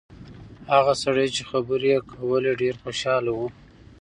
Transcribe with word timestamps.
هغه 0.73 0.93
سړی 1.03 1.27
چې 1.35 1.41
خبرې 1.49 1.89
یې 1.93 1.99
کولې 2.11 2.51
ډېر 2.61 2.75
خوشاله 2.83 3.31
و. 3.37 3.39